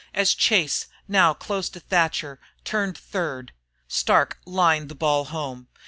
As 0.15 0.33
Chase, 0.33 0.87
now 1.07 1.35
close 1.35 1.69
to 1.69 1.79
Thatcher, 1.79 2.39
turned 2.63 2.97
third, 2.97 3.51
Starke 3.87 4.39
lined 4.47 4.89
the 4.89 4.95
ball 4.95 5.25
home. 5.25 5.67